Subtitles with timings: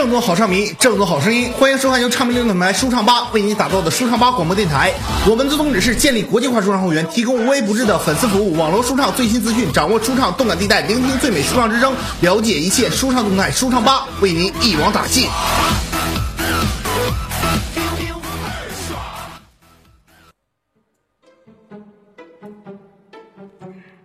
[0.00, 4.94] 正宗好唱迷，正宗好声音，欢迎收看由唱迷流品牌舒畅吧为您打造的舒畅吧广播电台。
[5.28, 11.92] 我们的宗旨是建立国际化舒畅会员，提供无微不至的粉丝服务，网络舒畅最新资讯，掌握舒畅动感地带，聆听最美舒畅之声，
[12.22, 13.50] 了解一切舒畅动态。
[13.50, 15.28] 舒畅吧为您一网打尽。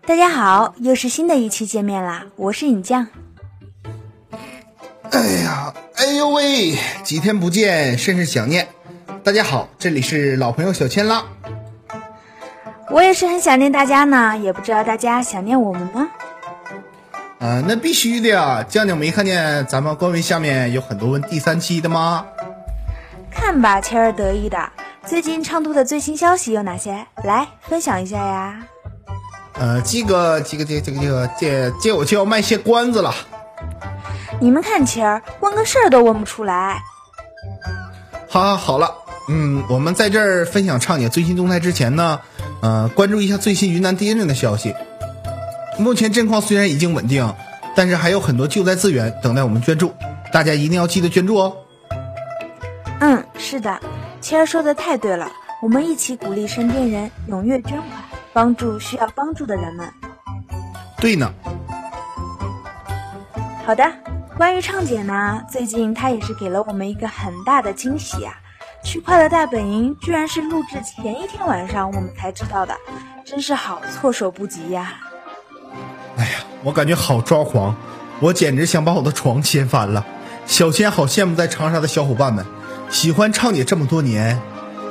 [0.06, 2.26] 大家好，又是新的一期见面啦！
[2.36, 3.08] 我是尹酱。
[6.26, 8.68] 呦喂，几天不见，甚是想念。
[9.24, 11.24] 大家好，这里是老朋友小千啦。
[12.90, 16.08] 我也是很想念大家呢，也不知道大家想念我们吗？
[17.40, 18.66] 啊，那必须的呀！
[18.68, 22.26] 酱酱没看见咱们官微下面有很多问第三期的吗？
[23.30, 24.58] 看吧，谦儿得意的。
[25.06, 27.06] 最近唱度的最新消息有哪些？
[27.24, 28.64] 来分享一下呀。
[29.60, 33.14] 呃，这个这个这这个这个这这我就要卖些关子了。
[34.46, 36.80] 你们看谦儿问个事儿都问不出来。
[38.30, 38.94] 好，好，好了，
[39.28, 42.22] 嗯，我们在这儿分享畅姐最新动态之前呢，
[42.62, 44.76] 呃，关注一下最新云南地震的消息。
[45.80, 47.34] 目前震况虽然已经稳定，
[47.76, 49.92] 但是还有很多救灾资源等待我们捐助，
[50.32, 51.58] 大家一定要记得捐助哦。
[53.00, 53.80] 嗯，是的，
[54.22, 55.28] 谦儿说的太对了，
[55.60, 57.88] 我们一起鼓励身边人踊跃捐款。
[58.32, 59.90] 帮助需要帮助的人们。
[61.00, 61.34] 对呢。
[63.66, 63.84] 好的，
[64.38, 68.34] 关于畅姐呢，最近她也是给了我们一个很大的惊喜啊！
[68.84, 72.76] 去快乐大本营居然是录制前一天晚上我们才知道的，
[73.26, 74.96] 真是好措手不及呀！
[76.18, 76.32] 哎呀，
[76.64, 77.74] 我感觉好抓狂，
[78.20, 80.06] 我简直想把我的床掀翻了。
[80.46, 82.46] 小千好羡慕在长沙的小伙伴们，
[82.90, 84.38] 喜欢畅姐这么多年，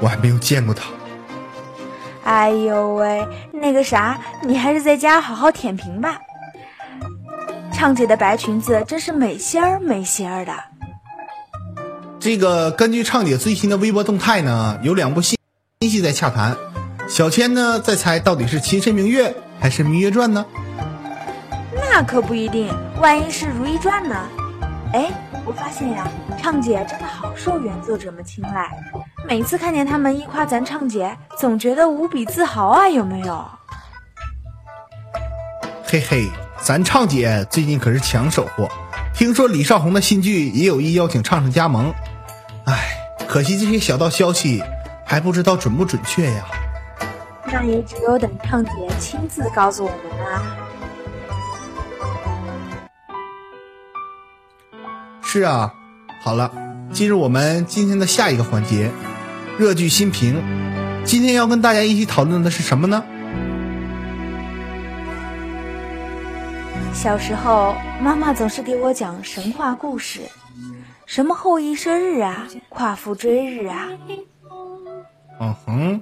[0.01, 0.84] 我还没有见过她。
[2.25, 6.19] 哎呦喂，那个啥，你还是在家好好舔屏吧。
[7.84, 10.54] 畅姐的白裙子真是美仙儿美仙儿的。
[12.18, 15.39] 这个根据畅姐最新的微博动态呢，有两部戏
[15.83, 16.56] 新戏在洽谈。
[17.11, 19.28] 小千呢在猜到底是《秦时明月》
[19.61, 20.46] 还是《明月传》呢？
[21.74, 24.17] 那可不一定，万一是《如懿传》呢？
[24.94, 25.11] 哎，
[25.44, 26.08] 我发现呀，
[26.40, 28.70] 畅姐真的好受原作者们青睐。
[29.28, 33.46] 每次看见他们一夸咱畅姐，总觉得无比自豪啊，有没有？
[35.86, 36.30] 嘿嘿，
[36.64, 38.67] 咱畅姐最近可是抢手货，
[39.13, 41.92] 听说李少红的新剧也有意邀请畅畅加盟。
[42.64, 42.97] 唉，
[43.29, 44.63] 可惜这些小道消息
[45.05, 46.47] 还不知道准不准确呀。
[47.53, 50.42] 那也只有等畅姐亲自告诉我们啦。
[55.23, 55.74] 是啊，
[56.23, 56.51] 好了，
[56.95, 58.91] 进入我们今天的下一个环节。
[59.58, 60.42] 热剧新评，
[61.05, 63.05] 今天要跟大家一起讨论的是什么呢？
[67.05, 70.23] 小时候，妈妈总是给我讲神话故事，
[71.05, 73.91] 什么后羿射日啊，夸父追日啊。
[75.39, 76.01] 嗯哼，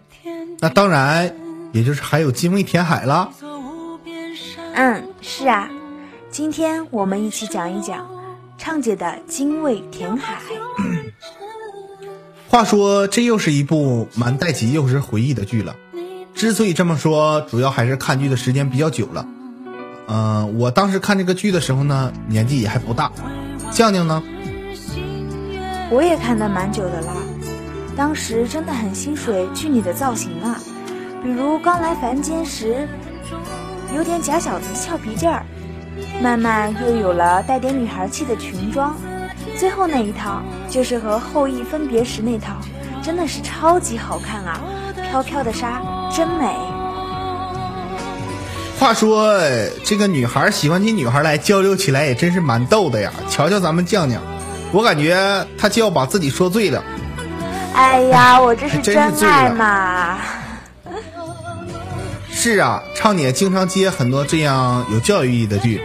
[0.61, 1.35] 那当然，
[1.73, 3.29] 也就是还有精卫填海了。
[4.75, 5.69] 嗯，是啊，
[6.31, 8.09] 今天我们一起讲一讲
[8.57, 10.41] 畅姐的精卫填海。
[12.49, 15.75] 话说，这又是一部蛮带起幼时回忆的剧了。
[16.33, 19.27] 之所以这么说，主要还是看剧的时间比较久了。
[20.09, 23.11] 嗯，我当时看这个剧的时候呢，年纪也还不大。
[23.71, 24.23] 酱酱呢？
[25.91, 27.13] 我也看的蛮久的啦。
[27.97, 30.59] 当时真的很心水剧里的造型啊，
[31.23, 32.89] 比如刚来凡间时，
[33.95, 35.45] 有点假小子俏皮劲儿，
[36.23, 38.97] 慢慢又有了带点女孩气的裙装。
[39.57, 42.57] 最后那一套就是和后羿分别时那套，
[43.03, 44.61] 真的是超级好看啊！
[45.11, 46.72] 飘飘的纱真美。
[48.83, 49.39] 话说
[49.85, 53.13] 这个女孩喜欢起女孩来交流起来也真是蛮逗的呀！
[53.31, 54.21] 瞧瞧咱们酱酱，
[54.73, 56.83] 我感觉她就要把自己说醉了。
[57.75, 60.19] 哎呀， 我这是真爱嘛！
[62.33, 65.81] 是啊，畅姐经常接很多这样有教育意义的剧，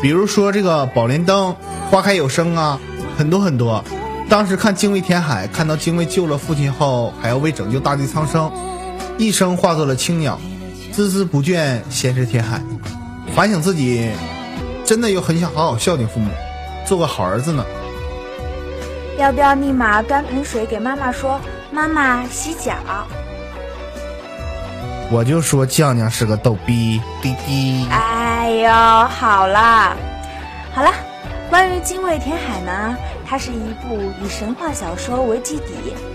[0.00, 1.48] 比如说这个《宝莲灯》
[1.90, 2.78] 《花开有声》啊。
[3.18, 3.82] 很多很多，
[4.28, 8.52] 当时看精卫填海，看到精卫救了父亲后，还要为拯救大地苍生，
[9.18, 10.38] 一生化作了青鸟，
[10.96, 12.58] 孜孜不倦，先是填海。
[13.34, 14.10] 反省自己，
[14.82, 16.30] 真的又很想好好孝敬父母，
[16.86, 17.62] 做个好儿子呢。
[19.18, 21.38] 要不要立马端盆水给妈妈说
[21.70, 22.72] ：“妈妈洗脚？”
[25.12, 27.86] 我就说酱酱是个逗逼，滴滴。
[27.90, 29.94] 哎呦，好了，
[30.72, 30.90] 好了。
[31.50, 32.96] 关于精卫填海呢，
[33.28, 35.64] 它是一部以神话小说为基底，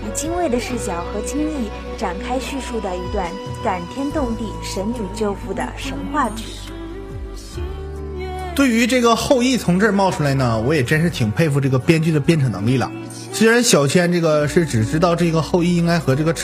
[0.02, 3.30] 以精卫的视角和经历展开叙述的一段
[3.62, 6.44] 感天动地、神女救父的神话剧。
[8.54, 12.90] 对于这个后羿从这儿冒出来呢，我也真是挺佩服这个编剧的编扯能力了。
[13.32, 16.34] 虽然小千这个是只知道这个后羿应该和这个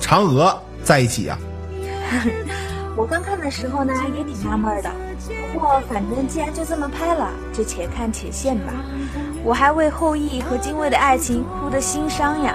[0.00, 1.38] 嫦娥在一起啊。
[2.96, 4.90] 我刚看的时候呢，也挺纳闷的。
[5.52, 8.72] 不过反正既然就这么拍了，就且看且现吧。
[9.48, 12.54] 我还为后羿和精卫的爱情哭得心伤呀。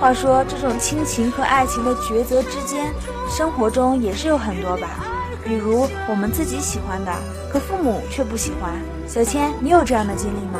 [0.00, 2.92] 话说这种亲情和爱情的抉择之间，
[3.30, 5.04] 生活中也是有很多吧。
[5.44, 7.12] 比如我们自己喜欢的，
[7.52, 8.72] 可父母却不喜欢。
[9.06, 10.58] 小千，你有这样的经历吗？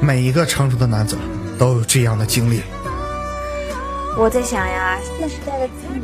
[0.00, 1.18] 每一个成熟的男子
[1.58, 2.62] 都有这样的经历。
[4.18, 6.00] 我在想呀，现时代的子女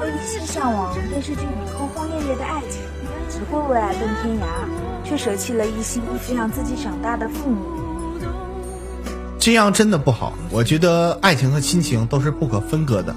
[0.00, 2.80] 都一心向往电视剧里轰轰烈烈的爱情，
[3.28, 4.46] 只会为爱奔天涯，
[5.08, 7.62] 却舍弃了一心抚养自己长大的父母。
[9.38, 13.14] 这样真的不好，我觉得爱情和亲情都是不可分割的。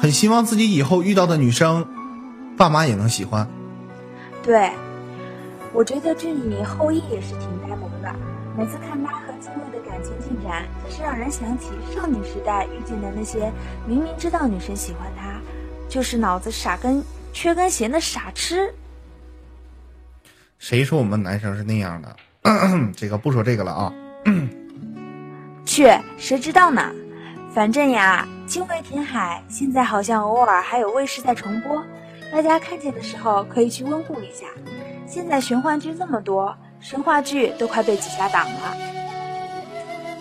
[0.00, 1.86] 很希望自己以后遇到的女生，
[2.56, 3.48] 爸妈也能喜欢。
[4.42, 4.70] 对，
[5.72, 8.14] 我觉得这里后羿也是挺呆萌的。
[8.56, 13.50] 每次看他和精卫的感情进展，就是让人想起少女时代遇见的那些
[13.88, 15.40] 明明知道女生喜欢他，
[15.88, 17.02] 就是脑子傻根
[17.32, 18.72] 缺根弦的傻痴。
[20.66, 22.16] 谁说我们男生是那样的？
[22.96, 23.92] 这个不说这个了啊。
[25.66, 26.90] 去，谁知道呢？
[27.54, 31.84] 反正呀，《精卫填海》现在好像偶尔还有卫视在重播，
[32.32, 34.46] 大家看见的时候可以去温故一下。
[35.06, 38.74] 现在玄幻剧这么多，神话剧都快被挤下档了。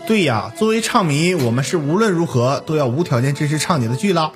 [0.05, 4.33] 对呀，作为唱迷，我们是无论如何都要无条件支持唱姐的剧了。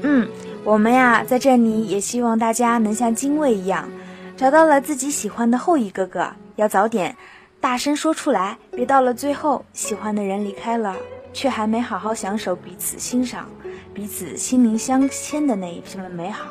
[0.00, 0.26] 嗯，
[0.64, 3.86] 我们呀，在这里也希望大家能像精卫一样，
[4.36, 7.16] 找到了自己喜欢的后羿哥哥，要早点。
[7.60, 10.94] 大声说出来，别到了最后，喜欢的人离开了，
[11.32, 13.48] 却还没好好享受彼此欣赏、
[13.94, 16.44] 彼此心灵相牵的那一份美好。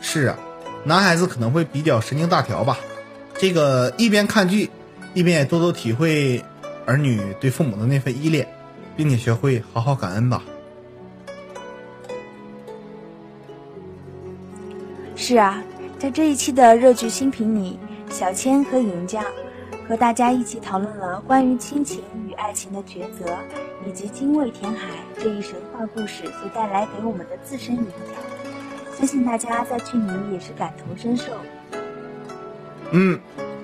[0.00, 0.36] 是啊，
[0.84, 2.76] 男孩子可能会比较神经大条吧，
[3.38, 4.68] 这个一边看剧，
[5.14, 6.44] 一边也多多体会
[6.84, 8.46] 儿女对父母的那份依恋，
[8.96, 10.42] 并且学会好好感恩吧。
[15.16, 15.62] 是啊，
[16.02, 17.78] 在这一期的热剧新品里，
[18.10, 19.24] 小千和尹将。
[19.88, 23.32] 和大家一起讨论了关于亲情与爱情的抉择，
[23.86, 28.98] 以及精卫填海这一神话故事所带来给我们的自身影响。
[28.98, 31.26] 相信大家在剧里也是感同身受。
[32.90, 33.20] 嗯，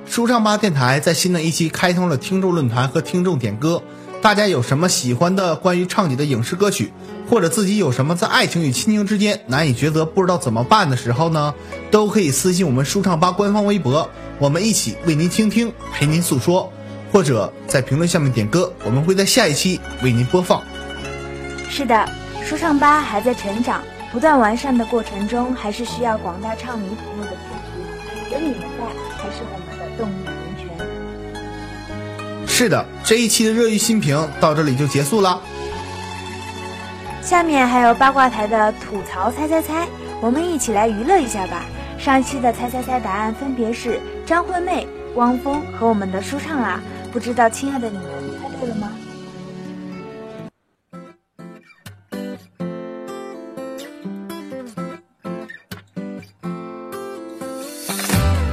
[0.06, 3.82] 舒畅吧电台在新的一期开通了听众论坛和听众点歌，
[4.20, 6.92] 大家有什么喜欢的关于畅姐的影视歌曲，
[7.30, 11.54] 或者自己有什么在爱情与亲情之间难以抉择、不知道怎么办的时候呢，
[11.90, 14.10] 都可以私信我们舒畅吧官方微博。
[14.38, 16.70] 我们一起为您倾听，陪您诉说，
[17.12, 20.62] 或者在评论下面点歌，我们会在下一期为您播放。
[21.70, 22.08] 是的，
[22.44, 23.82] 舒唱吧还在成长，
[24.12, 28.34] 不断完善的过程中，还是需要广大唱迷朋友的支持。
[28.34, 30.37] 有你们在，才是我们的动力。
[32.58, 35.40] 是的，这一期的热议新评到这里就结束了。
[37.22, 39.86] 下面还有八卦台的吐槽猜猜猜，
[40.20, 41.62] 我们一起来娱乐一下吧。
[42.00, 44.00] 上一期的猜猜猜答案分别是。
[44.26, 46.80] 张惠妹、汪峰和我们的舒畅啊，
[47.12, 48.17] 不知道亲爱的你们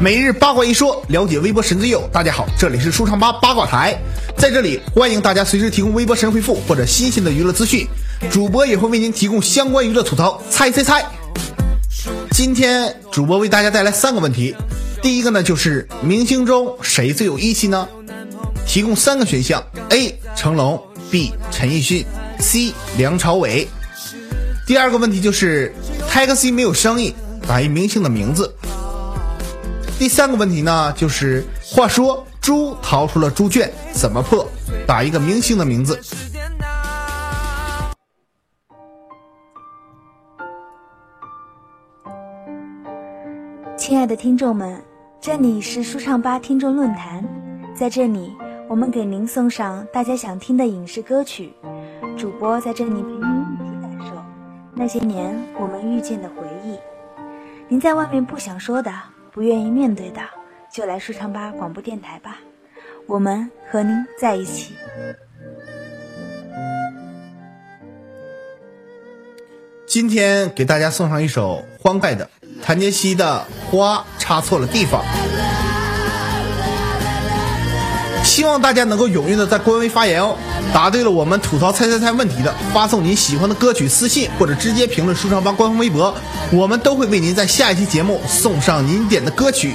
[0.06, 2.08] 每日八卦一说，了解微博神最右。
[2.14, 4.00] 大家好，这里是舒畅吧八卦台，
[4.38, 7.88] 在这里欢迎大家随时提供微博神回复或者新鲜的娱乐资讯，
[8.30, 10.40] 主播也会为您提供相关娱乐吐槽。
[10.48, 11.04] 猜猜猜，
[12.30, 14.56] 今天主播为大家带来三个问题。
[15.02, 17.88] 第一个呢，就是明星中谁最有义气呢？
[18.68, 20.16] 提供三个选项：A.
[20.36, 20.80] 成龙
[21.10, 21.34] ，B.
[21.50, 22.06] 陈奕迅
[22.38, 22.76] ，C.
[22.96, 23.68] 梁朝伟。
[24.68, 25.74] 第二个问题就是
[26.08, 27.12] taxi 没有生意，
[27.48, 28.56] 打一明星的名字。
[29.98, 34.46] 第三个问题呢，就是话说猪逃出了猪圈，怎么破？
[34.86, 35.98] 打一个明星的名字。
[43.78, 44.84] 亲爱的听众们。
[45.22, 47.26] 这里是舒畅吧听众论坛，
[47.74, 48.32] 在这里
[48.68, 51.52] 我们给您送上大家想听的影视歌曲，
[52.16, 54.24] 主播在这里陪您一起感受
[54.76, 56.78] 那些年我们遇见的回忆。
[57.68, 58.92] 您在外面不想说的、
[59.36, 60.22] 不愿意面对的，
[60.72, 62.38] 就来舒畅吧广播电台吧，
[63.06, 64.74] 我们和您在一起。
[69.86, 72.30] 今天给大家送上一首欢快的。
[72.64, 75.04] 谭杰希的花插错了地方，
[78.36, 80.36] 希望大家能够踊跃的在官微发言哦，
[80.74, 86.14] 答对了我们吐槽猜猜猜问题的，发送您喜欢的歌曲私信，或者直接评论舒畅帮官方微博，
[86.52, 89.74] 我们都会为您在下一期节目送上您点的歌曲。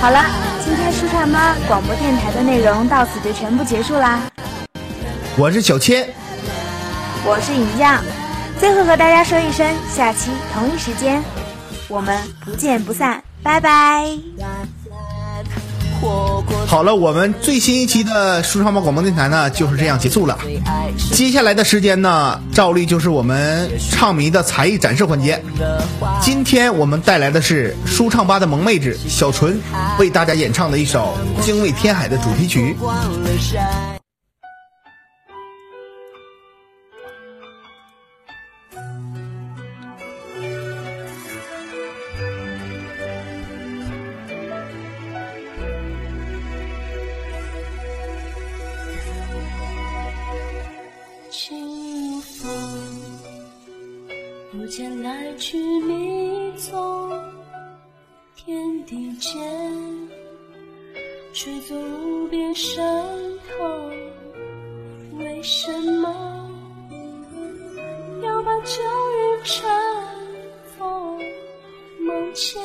[0.00, 0.24] 好了，
[0.64, 4.20] 今天舒畅妈广播电台的内容到此就全部结束啦。
[5.36, 6.08] 我是小千，
[7.24, 8.00] 我是尹酱，
[8.60, 11.20] 最后和大家说一声，下期同一时间，
[11.88, 13.20] 我们不见不散。
[13.42, 14.06] 拜拜。
[16.66, 20.38] 好了，我们最新一期的舒畅吧广播电台呢就是这样结束了。
[21.12, 25.42] 接下来的时间呢，照例就是我们唱迷的才艺展示环节。
[26.22, 29.60] 今天我们带来的是舒畅吧的萌妹子小纯
[29.98, 32.74] 为大家演唱的一首《精卫填海》的主题曲。
[54.70, 57.10] 间来去迷踪，
[58.36, 60.08] 天地间，
[61.32, 62.80] 吹走无边伤
[63.48, 63.90] 痛。
[65.18, 66.48] 为什么
[68.22, 69.68] 要把旧日尘
[70.78, 71.18] 封？
[71.98, 72.62] 梦千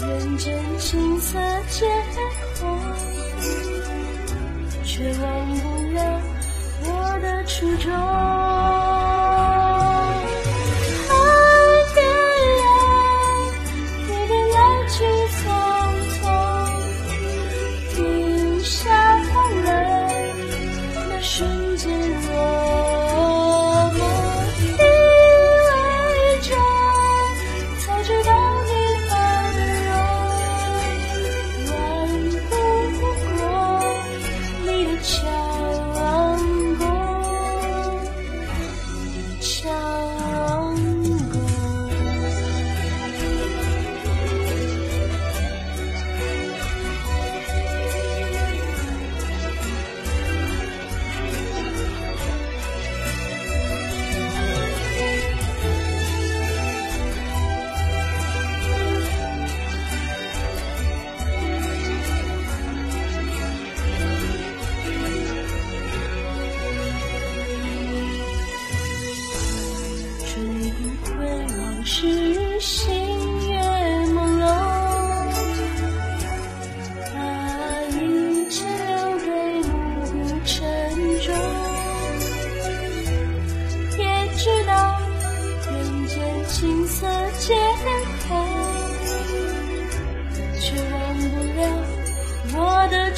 [0.00, 1.86] 人间景色皆
[2.58, 2.80] 空，
[4.84, 6.20] 却忘不了
[6.84, 8.41] 我的初衷。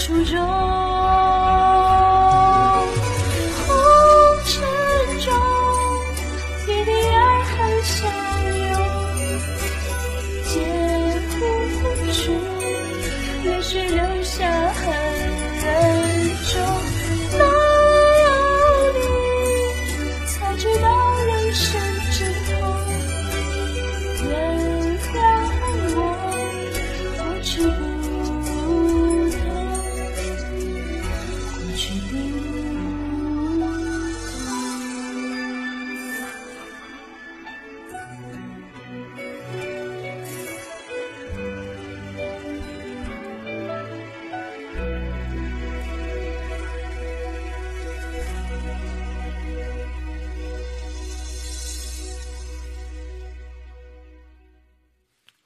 [0.05, 0.39] 初衷
[3.57, 3.75] 红
[4.45, 4.53] 尘
[5.19, 5.33] 中
[6.69, 7.97] 与滴爱恨相
[8.69, 8.71] 拥
[10.45, 10.53] 解
[11.41, 11.43] 不
[12.13, 12.23] 出
[13.45, 14.45] 泪水流下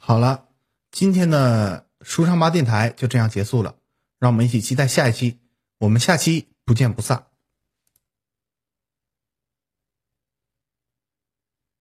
[0.09, 0.49] 好了，
[0.91, 3.75] 今天的书上吧电台就这样结束了，
[4.19, 5.39] 让我们一起期待下一期，
[5.81, 7.27] 我们下期不见不散。